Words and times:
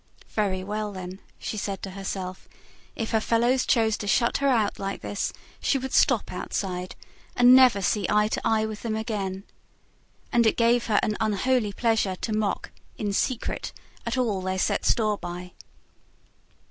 Very 0.29 0.63
well 0.63 0.91
then, 0.91 1.21
she 1.37 1.57
said 1.57 1.83
to 1.83 1.91
herself: 1.91 2.49
if 2.95 3.11
her 3.11 3.19
fellows 3.19 3.67
chose 3.67 3.97
to 3.97 4.07
shut 4.07 4.37
her 4.37 4.47
out 4.47 4.79
like 4.79 5.01
this, 5.01 5.31
she 5.59 5.77
would 5.77 5.93
stop 5.93 6.31
outside, 6.33 6.95
and 7.35 7.53
never 7.55 7.83
see 7.83 8.07
eye 8.09 8.27
to 8.29 8.41
eye 8.43 8.65
with 8.65 8.81
them 8.81 8.95
again. 8.95 9.43
And 10.31 10.47
it 10.47 10.57
gave 10.57 10.87
her 10.87 10.99
an 11.03 11.17
unholy 11.19 11.71
pleasure 11.71 12.15
to 12.15 12.33
mock, 12.33 12.71
in 12.97 13.13
secret, 13.13 13.73
at 14.03 14.17
all 14.17 14.41
they 14.41 14.57
set 14.57 14.85
store 14.85 15.19
by. 15.19 15.51